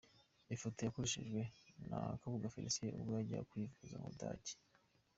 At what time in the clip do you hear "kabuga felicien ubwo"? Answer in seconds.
2.21-3.11